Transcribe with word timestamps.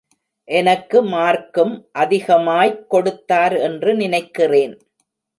எனக்கு 0.43 1.03
மார்க்கும் 1.03 1.89
அதிகமாய்க் 1.99 2.89
கொடுத்தார் 2.89 3.55
என்று 3.57 3.93
நினைக்கிறேன். 3.95 4.79